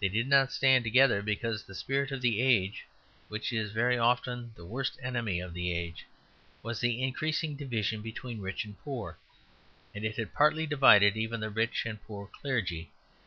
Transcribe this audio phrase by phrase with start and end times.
[0.00, 2.86] They did not stand together because the spirit of the age
[3.28, 6.06] (which is very often the worst enemy of the age)
[6.62, 9.18] was the increasing division between rich and poor;
[9.94, 12.92] and it had partly divided even the rich and poor clergy.